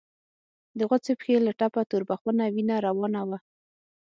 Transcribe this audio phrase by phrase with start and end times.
[0.77, 3.37] د غوڅې پښې له ټپه تور بخونه وينه روانه وه.